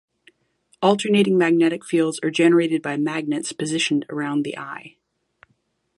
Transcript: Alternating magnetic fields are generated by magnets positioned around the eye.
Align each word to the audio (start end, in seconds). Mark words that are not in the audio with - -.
Alternating 0.81 1.37
magnetic 1.37 1.85
fields 1.85 2.19
are 2.23 2.31
generated 2.31 2.81
by 2.81 2.97
magnets 2.97 3.53
positioned 3.53 4.03
around 4.09 4.41
the 4.43 4.57
eye. 4.57 4.95